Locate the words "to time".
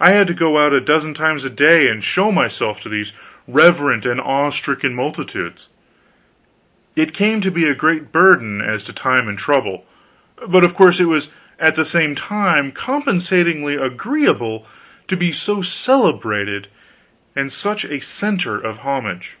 8.84-9.26